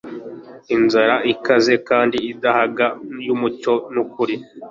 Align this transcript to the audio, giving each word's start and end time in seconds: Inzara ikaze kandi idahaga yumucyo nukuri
Inzara 0.75 1.15
ikaze 1.33 1.73
kandi 1.89 2.17
idahaga 2.31 2.85
yumucyo 3.25 3.73
nukuri 3.93 4.35